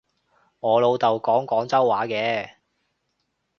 [0.61, 2.55] 我老豆講廣州話嘅